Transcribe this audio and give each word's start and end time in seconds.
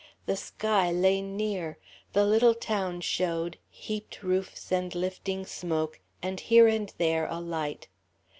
The 0.25 0.35
sky 0.35 0.91
lay 0.91 1.21
near. 1.21 1.77
The 2.13 2.25
little 2.25 2.55
town 2.55 3.01
showed, 3.01 3.59
heaped 3.69 4.23
roofs 4.23 4.71
and 4.71 4.95
lifting 4.95 5.45
smoke, 5.45 5.99
and 6.23 6.39
here 6.39 6.67
and 6.67 6.91
there 6.97 7.27
a 7.27 7.39
light. 7.39 7.87